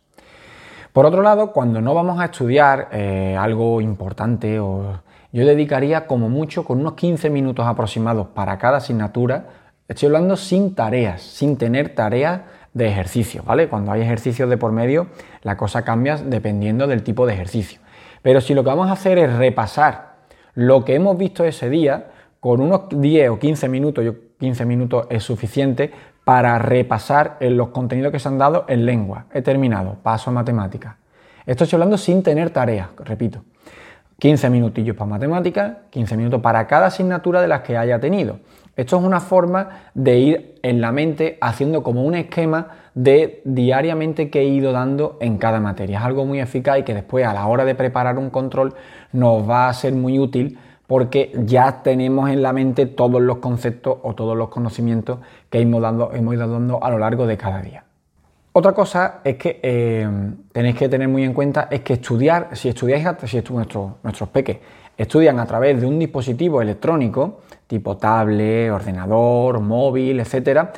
Por 0.92 1.06
otro 1.06 1.22
lado, 1.22 1.52
cuando 1.52 1.80
no 1.80 1.94
vamos 1.94 2.18
a 2.18 2.24
estudiar 2.24 2.88
eh, 2.90 3.36
algo 3.38 3.80
importante, 3.80 4.56
yo 4.56 5.00
dedicaría 5.32 6.08
como 6.08 6.28
mucho 6.28 6.64
con 6.64 6.80
unos 6.80 6.94
15 6.94 7.30
minutos 7.30 7.64
aproximados 7.64 8.26
para 8.26 8.58
cada 8.58 8.78
asignatura. 8.78 9.50
Estoy 9.86 10.06
hablando 10.06 10.36
sin 10.36 10.74
tareas, 10.74 11.22
sin 11.22 11.56
tener 11.58 11.94
tareas 11.94 12.40
de 12.74 12.88
ejercicio, 12.88 13.44
¿vale? 13.46 13.68
Cuando 13.68 13.92
hay 13.92 14.02
ejercicios 14.02 14.50
de 14.50 14.56
por 14.56 14.72
medio, 14.72 15.06
la 15.42 15.56
cosa 15.56 15.82
cambia 15.82 16.16
dependiendo 16.16 16.88
del 16.88 17.04
tipo 17.04 17.24
de 17.24 17.34
ejercicio. 17.34 17.78
Pero 18.22 18.40
si 18.40 18.52
lo 18.52 18.64
que 18.64 18.70
vamos 18.70 18.88
a 18.88 18.94
hacer 18.94 19.16
es 19.16 19.32
repasar 19.32 20.16
lo 20.54 20.84
que 20.84 20.96
hemos 20.96 21.16
visto 21.16 21.44
ese 21.44 21.70
día, 21.70 22.06
con 22.46 22.60
unos 22.60 22.82
10 22.90 23.30
o 23.30 23.40
15 23.40 23.68
minutos, 23.68 24.04
yo 24.04 24.14
15 24.38 24.66
minutos 24.66 25.08
es 25.10 25.24
suficiente 25.24 25.90
para 26.22 26.60
repasar 26.60 27.38
los 27.40 27.70
contenidos 27.70 28.12
que 28.12 28.20
se 28.20 28.28
han 28.28 28.38
dado 28.38 28.66
en 28.68 28.86
lengua. 28.86 29.24
He 29.34 29.42
terminado, 29.42 29.96
paso 30.00 30.30
a 30.30 30.32
matemática. 30.32 30.96
Esto 31.44 31.64
estoy 31.64 31.78
hablando 31.78 31.98
sin 31.98 32.22
tener 32.22 32.50
tareas, 32.50 32.90
repito. 32.98 33.42
15 34.20 34.48
minutillos 34.48 34.94
para 34.94 35.10
matemática, 35.10 35.78
15 35.90 36.16
minutos 36.16 36.40
para 36.40 36.68
cada 36.68 36.86
asignatura 36.86 37.42
de 37.42 37.48
las 37.48 37.62
que 37.62 37.76
haya 37.76 37.98
tenido. 37.98 38.38
Esto 38.76 38.96
es 38.96 39.02
una 39.02 39.18
forma 39.18 39.90
de 39.94 40.18
ir 40.18 40.54
en 40.62 40.80
la 40.80 40.92
mente 40.92 41.38
haciendo 41.40 41.82
como 41.82 42.04
un 42.04 42.14
esquema 42.14 42.68
de 42.94 43.42
diariamente 43.44 44.30
que 44.30 44.42
he 44.42 44.44
ido 44.44 44.70
dando 44.70 45.18
en 45.20 45.38
cada 45.38 45.58
materia. 45.58 45.98
Es 45.98 46.04
algo 46.04 46.24
muy 46.24 46.38
eficaz 46.38 46.78
y 46.78 46.82
que 46.84 46.94
después 46.94 47.26
a 47.26 47.34
la 47.34 47.46
hora 47.48 47.64
de 47.64 47.74
preparar 47.74 48.18
un 48.18 48.30
control 48.30 48.74
nos 49.10 49.50
va 49.50 49.68
a 49.68 49.72
ser 49.72 49.94
muy 49.94 50.20
útil 50.20 50.60
porque 50.86 51.32
ya 51.44 51.82
tenemos 51.82 52.30
en 52.30 52.42
la 52.42 52.52
mente 52.52 52.86
todos 52.86 53.20
los 53.20 53.38
conceptos 53.38 53.98
o 54.02 54.14
todos 54.14 54.36
los 54.36 54.48
conocimientos 54.48 55.18
que 55.50 55.60
hemos, 55.60 55.82
dando, 55.82 56.12
hemos 56.12 56.34
ido 56.34 56.48
dando 56.48 56.82
a 56.82 56.90
lo 56.90 56.98
largo 56.98 57.26
de 57.26 57.36
cada 57.36 57.60
día. 57.60 57.84
Otra 58.52 58.72
cosa 58.72 59.20
es 59.22 59.36
que 59.36 59.60
eh, 59.62 60.08
tenéis 60.52 60.76
que 60.76 60.88
tener 60.88 61.08
muy 61.08 61.24
en 61.24 61.34
cuenta 61.34 61.68
es 61.70 61.80
que 61.82 61.94
estudiar, 61.94 62.50
si 62.52 62.70
estudiáis, 62.70 63.06
si 63.26 63.42
nuestros, 63.52 63.92
nuestros 64.02 64.28
peques 64.30 64.58
estudian 64.96 65.38
a 65.38 65.46
través 65.46 65.78
de 65.78 65.86
un 65.86 65.98
dispositivo 65.98 66.62
electrónico, 66.62 67.40
tipo 67.66 67.98
tablet, 67.98 68.70
ordenador, 68.70 69.60
móvil, 69.60 70.20
etc., 70.20 70.68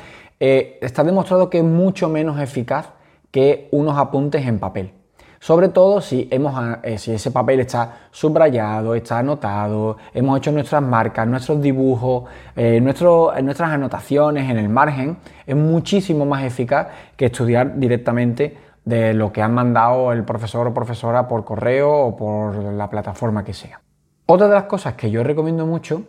eh, 0.41 0.77
está 0.81 1.03
demostrado 1.03 1.49
que 1.49 1.59
es 1.59 1.63
mucho 1.63 2.09
menos 2.09 2.39
eficaz 2.39 2.89
que 3.31 3.69
unos 3.71 3.97
apuntes 3.97 4.45
en 4.45 4.59
papel. 4.59 4.91
Sobre 5.39 5.69
todo 5.69 6.01
si, 6.01 6.27
hemos, 6.31 6.53
eh, 6.83 6.97
si 6.97 7.13
ese 7.13 7.31
papel 7.31 7.61
está 7.61 8.09
subrayado, 8.11 8.93
está 8.93 9.19
anotado, 9.19 9.97
hemos 10.13 10.37
hecho 10.37 10.51
nuestras 10.51 10.81
marcas, 10.81 11.25
nuestros 11.27 11.61
dibujos, 11.61 12.25
eh, 12.57 12.81
nuestras 12.81 13.71
anotaciones 13.71 14.49
en 14.49 14.57
el 14.57 14.67
margen, 14.67 15.17
es 15.45 15.55
muchísimo 15.55 16.25
más 16.25 16.43
eficaz 16.43 16.87
que 17.15 17.27
estudiar 17.27 17.79
directamente 17.79 18.57
de 18.83 19.13
lo 19.13 19.31
que 19.31 19.41
han 19.41 19.53
mandado 19.53 20.11
el 20.11 20.25
profesor 20.25 20.67
o 20.67 20.73
profesora 20.73 21.27
por 21.27 21.45
correo 21.45 21.89
o 21.89 22.17
por 22.17 22.55
la 22.55 22.89
plataforma 22.89 23.43
que 23.45 23.53
sea. 23.53 23.79
Otra 24.25 24.47
de 24.47 24.55
las 24.55 24.65
cosas 24.65 24.95
que 24.95 25.09
yo 25.09 25.23
recomiendo 25.23 25.65
mucho 25.65 26.03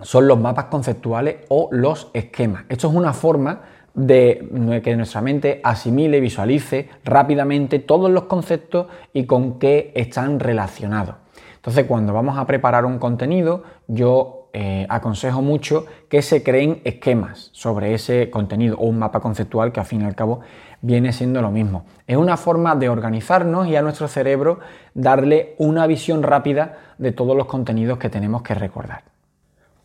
son 0.00 0.28
los 0.28 0.38
mapas 0.38 0.66
conceptuales 0.66 1.36
o 1.48 1.68
los 1.70 2.10
esquemas. 2.12 2.64
Esto 2.68 2.88
es 2.88 2.94
una 2.94 3.12
forma 3.12 3.60
de 3.94 4.80
que 4.82 4.96
nuestra 4.96 5.20
mente 5.20 5.60
asimile, 5.64 6.20
visualice 6.20 6.88
rápidamente 7.04 7.78
todos 7.78 8.10
los 8.10 8.24
conceptos 8.24 8.86
y 9.12 9.26
con 9.26 9.58
qué 9.58 9.92
están 9.94 10.40
relacionados. 10.40 11.16
Entonces, 11.56 11.84
cuando 11.86 12.12
vamos 12.12 12.38
a 12.38 12.46
preparar 12.46 12.84
un 12.84 12.98
contenido, 12.98 13.62
yo 13.86 14.42
eh, 14.54 14.84
aconsejo 14.90 15.40
mucho 15.40 15.86
que 16.10 16.20
se 16.20 16.42
creen 16.42 16.82
esquemas 16.84 17.50
sobre 17.52 17.94
ese 17.94 18.28
contenido 18.28 18.76
o 18.76 18.86
un 18.86 18.98
mapa 18.98 19.20
conceptual 19.20 19.72
que 19.72 19.80
al 19.80 19.86
fin 19.86 20.02
y 20.02 20.04
al 20.04 20.14
cabo 20.14 20.40
viene 20.82 21.12
siendo 21.12 21.40
lo 21.40 21.50
mismo. 21.50 21.86
Es 22.06 22.18
una 22.18 22.36
forma 22.36 22.74
de 22.74 22.90
organizarnos 22.90 23.66
y 23.68 23.76
a 23.76 23.82
nuestro 23.82 24.08
cerebro 24.08 24.58
darle 24.92 25.54
una 25.56 25.86
visión 25.86 26.22
rápida 26.22 26.78
de 26.98 27.12
todos 27.12 27.34
los 27.34 27.46
contenidos 27.46 27.98
que 27.98 28.10
tenemos 28.10 28.42
que 28.42 28.54
recordar. 28.54 29.04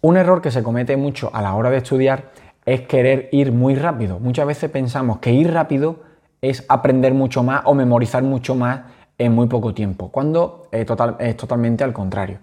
Un 0.01 0.17
error 0.17 0.41
que 0.41 0.51
se 0.51 0.63
comete 0.63 0.97
mucho 0.97 1.29
a 1.33 1.41
la 1.41 1.53
hora 1.55 1.69
de 1.69 1.77
estudiar 1.77 2.31
es 2.67 2.81
querer 2.81 3.29
ir 3.31 3.53
muy 3.53 3.75
rápido. 3.75 4.19
Muchas 4.19 4.45
veces 4.45 4.69
pensamos 4.69 5.19
que 5.19 5.31
ir 5.31 5.53
rápido 5.53 6.01
es 6.41 6.65
aprender 6.67 7.13
mucho 7.13 7.41
más 7.41 7.61
o 7.63 7.73
memorizar 7.73 8.21
mucho 8.23 8.55
más 8.55 8.81
en 9.17 9.33
muy 9.33 9.47
poco 9.47 9.73
tiempo, 9.73 10.11
cuando 10.11 10.67
es, 10.71 10.85
totalmente 10.85 11.85
al 11.85 11.93
contrario. 11.93 12.39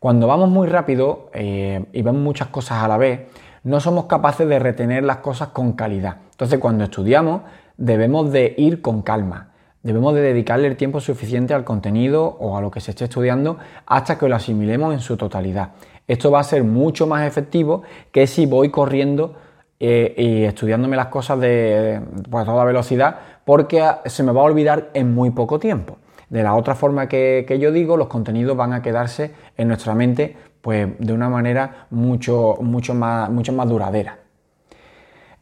Cuando 0.00 0.26
vamos 0.26 0.50
muy 0.50 0.66
rápido 0.66 1.30
eh, 1.32 1.84
y 1.92 2.02
vemos 2.02 2.20
muchas 2.20 2.48
cosas 2.48 2.82
a 2.82 2.88
la 2.88 2.96
vez, 2.96 3.28
no 3.62 3.78
somos 3.78 4.06
capaces 4.06 4.48
de 4.48 4.58
retener 4.58 5.04
las 5.04 5.18
cosas 5.18 5.48
con 5.48 5.72
calidad. 5.72 6.16
Entonces, 6.32 6.58
cuando 6.58 6.82
estudiamos, 6.82 7.42
debemos 7.76 8.32
de 8.32 8.54
ir 8.58 8.82
con 8.82 9.02
calma. 9.02 9.50
Debemos 9.84 10.12
de 10.12 10.22
dedicarle 10.22 10.66
el 10.66 10.76
tiempo 10.76 11.00
suficiente 11.00 11.54
al 11.54 11.62
contenido 11.62 12.36
o 12.40 12.56
a 12.56 12.60
lo 12.60 12.72
que 12.72 12.80
se 12.80 12.90
esté 12.90 13.04
estudiando 13.04 13.58
hasta 13.86 14.18
que 14.18 14.28
lo 14.28 14.34
asimilemos 14.34 14.92
en 14.92 15.00
su 15.00 15.16
totalidad. 15.16 15.70
Esto 16.08 16.32
va 16.32 16.40
a 16.40 16.44
ser 16.44 16.64
mucho 16.64 17.06
más 17.06 17.24
efectivo 17.26 17.82
que 18.10 18.26
si 18.26 18.46
voy 18.46 18.70
corriendo 18.70 19.36
eh, 19.80 20.14
y 20.16 20.44
estudiándome 20.44 20.96
las 20.96 21.06
cosas 21.06 21.38
de, 21.38 22.00
pues, 22.28 22.44
toda 22.44 22.64
velocidad 22.64 23.16
porque 23.44 23.82
se 24.06 24.22
me 24.22 24.32
va 24.32 24.40
a 24.40 24.44
olvidar 24.44 24.90
en 24.92 25.14
muy 25.14 25.30
poco 25.30 25.58
tiempo. 25.58 25.98
De 26.28 26.42
la 26.42 26.54
otra 26.54 26.74
forma 26.74 27.08
que, 27.08 27.58
yo 27.60 27.72
digo, 27.72 27.96
los 27.96 28.08
contenidos 28.08 28.56
van 28.56 28.72
a 28.72 28.82
quedarse 28.82 29.32
en 29.56 29.68
nuestra 29.68 29.94
mente 29.94 30.36
pues, 30.60 30.88
de 30.98 31.12
una 31.12 31.28
manera 31.28 31.86
mucho, 31.90 32.56
mucho, 32.60 32.92
más, 32.92 33.30
mucho 33.30 33.52
más 33.52 33.68
duradera. 33.68 34.18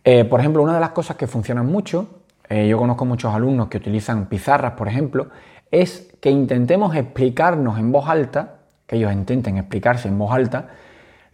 Eh, 0.04 0.24
por 0.24 0.38
ejemplo, 0.38 0.62
una 0.62 0.74
de 0.74 0.80
las 0.80 0.90
cosas 0.90 1.16
que 1.16 1.26
funcionan 1.26 1.66
mucho, 1.66 2.20
eh, 2.48 2.68
yo 2.68 2.78
conozco 2.78 3.04
muchos 3.04 3.34
alumnos 3.34 3.66
que 3.68 3.78
utilizan 3.78 4.26
pizarras, 4.26 4.74
por 4.74 4.86
ejemplo, 4.86 5.28
es 5.72 6.14
que 6.20 6.30
intentemos 6.30 6.94
explicarnos 6.94 7.78
en 7.78 7.90
voz 7.90 8.08
alta, 8.08 8.58
que 8.86 8.96
ellos 8.96 9.12
intenten 9.12 9.56
explicarse 9.56 10.06
en 10.06 10.18
voz 10.18 10.32
alta, 10.32 10.68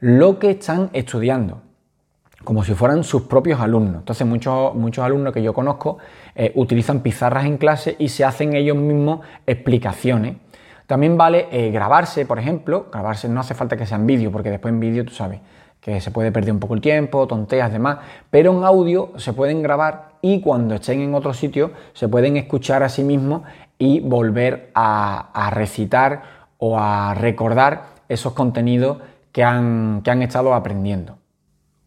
lo 0.01 0.39
que 0.39 0.53
están 0.53 0.89
estudiando 0.95 1.61
como 2.45 2.65
si 2.65 2.75
fueran 2.75 3.05
sus 3.05 3.23
propios 3.23 3.61
alumnos. 3.61 3.97
Entonces 3.97 4.27
muchos, 4.27 4.75
muchos 4.75 5.05
alumnos 5.05 5.33
que 5.33 5.43
yo 5.43 5.53
conozco 5.53 5.99
eh, 6.35 6.53
utilizan 6.55 7.01
pizarras 7.01 7.45
en 7.45 7.59
clase 7.59 7.97
y 7.99 8.09
se 8.09 8.25
hacen 8.25 8.55
ellos 8.55 8.77
mismos 8.77 9.21
explicaciones. 9.47 10.37
También 10.87 11.17
vale 11.17 11.49
eh, 11.51 11.71
grabarse, 11.71 12.27
por 12.27 12.39
ejemplo, 12.39 12.87
grabarse 12.93 13.29
no 13.29 13.41
hace 13.41 13.55
falta 13.55 13.77
que 13.77 13.87
sea 13.87 13.97
en 13.97 14.07
vídeo, 14.07 14.31
porque 14.31 14.51
después 14.51 14.73
en 14.73 14.81
vídeo 14.81 15.05
tú 15.05 15.13
sabes 15.13 15.41
que 15.81 16.01
se 16.01 16.13
puede 16.13 16.31
perder 16.31 16.53
un 16.53 16.61
poco 16.61 16.75
el 16.75 16.81
tiempo, 16.81 17.27
tonteas, 17.27 17.73
demás, 17.73 17.99
pero 18.31 18.53
en 18.57 18.63
audio 18.63 19.13
se 19.17 19.33
pueden 19.33 19.63
grabar 19.63 20.13
y 20.23 20.41
cuando 20.41 20.77
estén 20.77 21.01
en 21.01 21.15
otro 21.15 21.35
sitio 21.35 21.73
se 21.93 22.09
pueden 22.09 22.37
escuchar 22.37 22.85
a 22.85 22.89
sí 22.89 23.03
mismos 23.03 23.43
y 23.79 23.99
volver 23.99 24.71
a, 24.75 25.51
recitar 25.53 26.23
o 26.59 26.79
a 26.79 27.15
recordar 27.15 27.87
esos 28.09 28.33
contenidos 28.33 28.99
que 29.33 29.43
han, 29.43 30.03
que 30.05 30.13
han 30.13 30.23
estado 30.23 30.55
aprendiendo. 30.55 31.19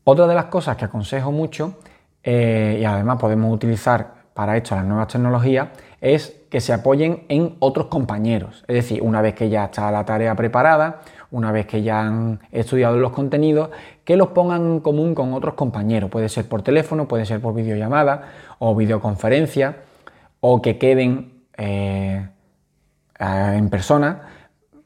Otra 0.08 0.28
de 0.28 0.36
las 0.36 0.46
cosas 0.46 0.78
que 0.78 0.86
aconsejo 0.86 1.32
mucho, 1.32 1.80
eh, 2.24 2.78
y 2.80 2.86
además 2.86 3.18
podemos 3.20 3.52
utilizar 3.52 4.14
para 4.36 4.56
esto 4.56 4.76
las 4.76 4.86
nuevas 4.86 5.08
tecnologías, 5.08 5.70
es 6.00 6.42
que 6.52 6.62
se 6.62 6.74
apoyen 6.74 7.24
en 7.28 7.56
otros 7.58 7.88
compañeros. 7.88 8.64
Es 8.68 8.76
decir, 8.76 9.02
una 9.02 9.22
vez 9.22 9.34
que 9.34 9.50
ya 9.50 9.66
está 9.66 9.90
la 9.90 10.06
tarea 10.06 10.36
preparada, 10.36 11.02
una 11.32 11.52
vez 11.52 11.66
que 11.66 11.82
ya 11.82 12.02
han 12.02 12.40
estudiado 12.52 12.98
los 12.98 13.14
contenidos, 13.14 13.72
que 14.04 14.16
los 14.16 14.28
pongan 14.28 14.62
en 14.74 14.80
común 14.80 15.16
con 15.16 15.34
otros 15.34 15.56
compañeros. 15.56 16.12
Puede 16.12 16.30
ser 16.30 16.48
por 16.48 16.62
teléfono, 16.62 17.08
puede 17.08 17.26
ser 17.26 17.42
por 17.42 17.56
videollamada 17.56 18.26
o 18.60 18.76
videoconferencia, 18.76 19.78
o 20.40 20.62
que 20.62 20.78
queden 20.78 21.46
eh, 21.58 22.30
en 23.20 23.70
persona. 23.70 24.22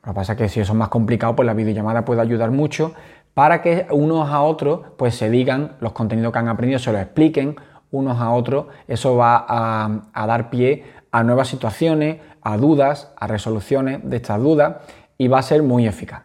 Lo 0.02 0.14
que 0.14 0.16
pasa 0.16 0.32
es 0.34 0.38
que 0.38 0.48
si 0.48 0.62
eso 0.62 0.72
es 0.72 0.78
más 0.78 0.88
complicado, 0.88 1.36
pues 1.36 1.46
la 1.46 1.54
videollamada 1.54 2.06
puede 2.06 2.22
ayudar 2.22 2.52
mucho, 2.52 2.94
para 3.40 3.62
que 3.62 3.88
unos 3.92 4.30
a 4.30 4.42
otros 4.42 4.82
pues 4.98 5.16
se 5.16 5.30
digan 5.30 5.78
los 5.80 5.94
contenidos 5.94 6.34
que 6.34 6.40
han 6.40 6.50
aprendido, 6.50 6.78
se 6.78 6.92
los 6.92 7.00
expliquen 7.00 7.56
unos 7.90 8.20
a 8.20 8.32
otros. 8.32 8.66
Eso 8.86 9.16
va 9.16 9.46
a, 9.48 10.28
dar 10.28 10.50
pie 10.50 10.84
a 11.10 11.24
nuevas 11.24 11.48
situaciones, 11.48 12.18
a 12.42 12.58
dudas, 12.58 13.14
a 13.16 13.28
resoluciones 13.28 14.02
de 14.04 14.18
estas 14.18 14.42
dudas 14.42 14.80
y 15.18 15.30
va 15.30 15.40
a 15.40 15.42
ser 15.42 15.64
muy 15.64 15.88
eficaz. 15.88 16.24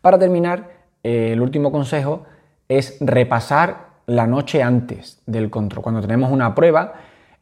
Para 0.00 0.18
terminar, 0.18 0.70
eh, 1.02 1.32
el 1.34 1.42
último 1.42 1.70
consejo 1.70 2.24
es 2.66 2.96
repasar 3.00 3.88
la 4.06 4.26
noche 4.26 4.62
antes 4.62 5.20
del 5.26 5.50
control. 5.50 5.82
Cuando 5.82 6.00
tenemos 6.00 6.32
una 6.32 6.54
prueba, 6.54 6.94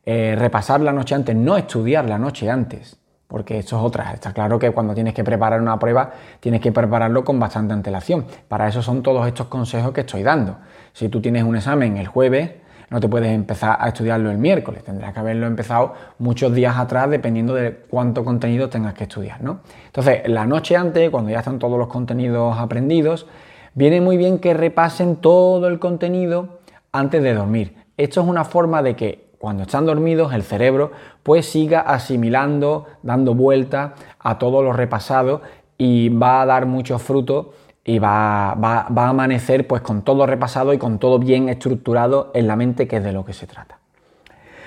eh, 0.05 0.35
repasar 0.37 0.81
la 0.81 0.93
noche 0.93 1.15
antes, 1.15 1.37
no 1.37 1.57
estudiar 1.57 2.09
la 2.09 2.19
noche 2.19 2.51
antes 2.51 2.97
porque 3.35 3.59
eso 3.59 3.77
es 3.77 3.83
otra. 3.83 4.13
Está 4.13 4.33
claro 4.33 4.61
que 4.61 4.71
cuando 4.71 4.95
tienes 4.95 5.13
que 5.13 5.25
preparar 5.25 5.61
una 5.61 5.77
prueba, 5.77 6.13
tienes 6.39 6.61
que 6.61 6.71
prepararlo 6.71 7.25
con 7.25 7.41
bastante 7.41 7.75
antelación. 7.75 8.27
Para 8.47 8.69
eso 8.69 8.81
son 8.81 9.03
todos 9.03 9.27
estos 9.27 9.49
consejos 9.49 9.91
que 9.91 10.03
estoy 10.03 10.23
dando. 10.23 10.59
Si 10.93 11.09
tú 11.09 11.21
tienes 11.21 11.43
un 11.43 11.57
examen 11.57 11.97
el 11.97 12.07
jueves, 12.07 12.53
no 12.91 13.01
te 13.01 13.09
puedes 13.09 13.33
empezar 13.33 13.77
a 13.81 13.89
estudiarlo 13.89 14.31
el 14.31 14.39
miércoles, 14.39 14.85
tendrás 14.85 15.13
que 15.13 15.19
haberlo 15.19 15.49
empezado 15.49 15.95
muchos 16.19 16.55
días 16.55 16.77
atrás 16.77 17.11
dependiendo 17.11 17.57
de 17.57 17.73
cuánto 17.73 18.25
contenido 18.25 18.69
tengas 18.69 18.95
que 18.95 19.03
estudiar, 19.03 19.43
¿no? 19.43 19.63
Entonces, 19.87 20.29
la 20.29 20.47
noche 20.47 20.77
antes, 20.77 21.11
cuando 21.11 21.31
ya 21.31 21.41
están 21.41 21.59
todos 21.59 21.77
los 21.77 21.89
contenidos 21.89 22.57
aprendidos, 22.57 23.27
viene 23.75 24.01
muy 24.01 24.17
bien 24.17 24.39
que 24.39 24.55
repasen 24.55 25.17
todo 25.17 25.67
el 25.67 25.81
contenido 25.81 26.61
antes 26.93 27.21
de 27.21 27.35
dormir. 27.35 27.75
Esto 27.97 28.21
es 28.21 28.29
una 28.29 28.45
forma 28.45 28.81
de 28.81 28.95
que 28.95 29.34
cuando 29.45 29.65
están 29.65 29.85
dormidos 29.85 30.33
el 30.33 30.43
cerebro 30.43 30.93
pues 31.23 31.45
siga 31.45 31.81
asimilando, 31.81 32.87
dando 33.03 33.35
vuelta 33.35 33.93
a 34.19 34.39
todo 34.39 34.63
lo 34.63 34.73
repasado 34.73 35.43
y 35.77 36.09
va 36.09 36.41
a 36.41 36.47
dar 36.47 36.65
muchos 36.65 37.03
frutos 37.03 37.49
y 37.85 37.99
va, 37.99 38.55
va, 38.55 38.87
a 38.89 39.09
amanecer 39.11 39.67
pues 39.67 39.83
con 39.83 40.01
todo 40.01 40.25
repasado 40.25 40.73
y 40.73 40.79
con 40.79 40.99
todo 40.99 41.19
bien 41.19 41.51
estructurado 41.51 42.31
en 42.33 42.47
la 42.47 42.57
mente 42.57 42.89
que 42.89 42.97
es 42.97 43.05
de 43.05 43.13
lo 43.13 43.27
que 43.27 43.35
se 43.35 43.47
trata. 43.47 43.81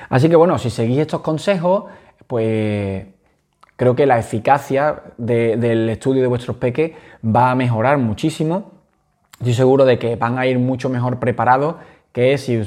Así 0.10 0.30
que 0.30 0.36
bueno, 0.36 0.60
si 0.60 0.70
seguís 0.70 1.00
estos 1.00 1.22
consejos, 1.22 1.86
pues 2.28 3.08
creo 3.78 3.96
que 3.96 4.06
la 4.06 4.20
eficacia 4.20 5.02
del 5.18 5.90
estudio 5.90 6.22
de 6.22 6.28
vuestros 6.28 6.58
peques 6.58 6.92
va 7.26 7.50
a 7.50 7.56
mejorar 7.56 7.98
muchísimo. 7.98 8.74
Estoy 9.40 9.56
seguro 9.56 9.86
de 9.86 9.98
que 9.98 10.16
van 10.18 10.38
a 10.38 10.46
ir 10.46 10.60
mucho 10.60 10.88
mejor 10.88 11.18
preparados 11.18 11.78
que 12.12 12.38
si 12.38 12.62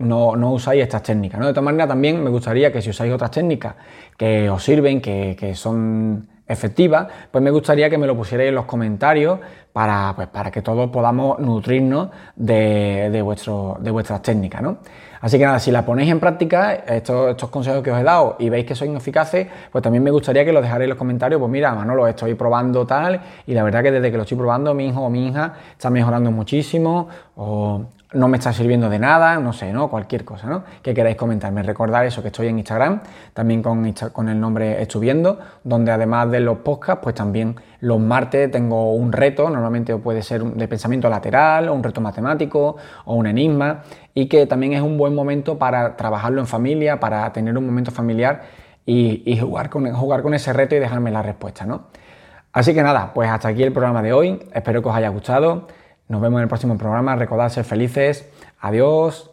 no, 0.00 0.34
no, 0.34 0.52
usáis 0.52 0.82
estas 0.82 1.02
técnicas. 1.02 1.38
¿no? 1.38 1.46
De 1.46 1.52
todas 1.52 1.64
maneras, 1.64 1.88
también 1.88 2.22
me 2.22 2.30
gustaría 2.30 2.72
que 2.72 2.82
si 2.82 2.90
usáis 2.90 3.12
otras 3.12 3.30
técnicas 3.30 3.74
que 4.16 4.50
os 4.50 4.62
sirven, 4.62 5.00
que, 5.00 5.52
son 5.54 6.28
efectivas, 6.46 7.06
pues 7.30 7.44
me 7.44 7.50
gustaría 7.50 7.88
que 7.88 7.96
me 7.96 8.06
lo 8.06 8.16
pusierais 8.16 8.48
en 8.48 8.56
los 8.56 8.64
comentarios 8.64 9.38
para, 9.72 10.12
pues, 10.16 10.26
para 10.28 10.50
que 10.50 10.62
todos 10.62 10.90
podamos 10.90 11.38
nutrirnos 11.38 12.08
de, 12.34 13.08
de, 13.12 13.22
vuestro, 13.22 13.76
de 13.80 13.90
vuestras 13.90 14.20
técnicas. 14.22 14.60
¿no? 14.60 14.78
Así 15.20 15.38
que 15.38 15.44
nada, 15.44 15.58
si 15.58 15.70
la 15.70 15.84
ponéis 15.84 16.10
en 16.10 16.18
práctica, 16.18 16.72
estos, 16.72 17.30
estos, 17.30 17.50
consejos 17.50 17.82
que 17.82 17.92
os 17.92 18.00
he 18.00 18.02
dado 18.02 18.36
y 18.38 18.48
veis 18.48 18.64
que 18.64 18.74
son 18.74 18.96
eficaces, 18.96 19.46
pues 19.70 19.82
también 19.82 20.02
me 20.02 20.10
gustaría 20.10 20.44
que 20.44 20.52
lo 20.52 20.62
dejarais 20.62 20.84
en 20.84 20.90
los 20.90 20.98
comentarios. 20.98 21.38
Pues 21.38 21.52
mira, 21.52 21.74
Manolo, 21.74 22.08
estoy 22.08 22.34
probando 22.34 22.86
tal 22.86 23.20
y 23.46 23.52
la 23.52 23.62
verdad 23.62 23.82
que 23.82 23.92
desde 23.92 24.10
que 24.10 24.16
lo 24.16 24.22
estoy 24.22 24.38
probando, 24.38 24.72
mi 24.72 24.88
hijo 24.88 25.02
o 25.02 25.10
mi 25.10 25.28
hija 25.28 25.54
está 25.72 25.90
mejorando 25.90 26.30
muchísimo 26.30 27.08
no 28.12 28.26
me 28.26 28.38
está 28.38 28.52
sirviendo 28.52 28.88
de 28.88 28.98
nada, 28.98 29.38
no 29.38 29.52
sé, 29.52 29.72
¿no? 29.72 29.88
Cualquier 29.88 30.24
cosa, 30.24 30.48
¿no? 30.48 30.64
Que 30.82 30.92
queráis 30.94 31.16
comentarme. 31.16 31.62
Recordar 31.62 32.04
eso, 32.04 32.22
que 32.22 32.28
estoy 32.28 32.48
en 32.48 32.58
Instagram, 32.58 33.00
también 33.34 33.62
con, 33.62 33.92
con 34.12 34.28
el 34.28 34.40
nombre 34.40 34.82
Estuviendo, 34.82 35.38
donde 35.62 35.92
además 35.92 36.30
de 36.30 36.40
los 36.40 36.58
podcasts, 36.58 37.00
pues 37.02 37.14
también 37.14 37.56
los 37.80 38.00
martes 38.00 38.50
tengo 38.50 38.94
un 38.94 39.12
reto, 39.12 39.48
normalmente 39.48 39.96
puede 39.96 40.22
ser 40.22 40.42
de 40.42 40.68
pensamiento 40.68 41.08
lateral, 41.08 41.68
o 41.68 41.74
un 41.74 41.84
reto 41.84 42.00
matemático, 42.00 42.76
o 43.04 43.14
un 43.14 43.26
enigma, 43.26 43.82
y 44.12 44.26
que 44.26 44.46
también 44.46 44.72
es 44.72 44.82
un 44.82 44.98
buen 44.98 45.14
momento 45.14 45.58
para 45.58 45.96
trabajarlo 45.96 46.40
en 46.40 46.46
familia, 46.46 46.98
para 46.98 47.32
tener 47.32 47.56
un 47.56 47.64
momento 47.64 47.92
familiar 47.92 48.42
y, 48.84 49.38
jugar, 49.38 49.70
con, 49.70 49.90
jugar 49.92 50.22
con 50.22 50.34
ese 50.34 50.52
reto 50.52 50.74
y 50.74 50.80
dejarme 50.80 51.12
la 51.12 51.22
respuesta, 51.22 51.64
¿no? 51.64 51.84
Así 52.52 52.74
que 52.74 52.82
nada, 52.82 53.12
pues 53.14 53.30
hasta 53.30 53.48
aquí 53.48 53.62
el 53.62 53.72
programa 53.72 54.02
de 54.02 54.12
hoy. 54.12 54.40
Espero 54.52 54.82
que 54.82 54.88
os 54.88 54.94
haya 54.96 55.08
gustado. 55.08 55.68
Nos 56.10 56.20
vemos 56.20 56.38
en 56.38 56.42
el 56.42 56.48
próximo 56.48 56.76
programa. 56.76 57.14
Recordad 57.14 57.50
ser 57.50 57.64
felices. 57.64 58.28
Adiós. 58.58 59.30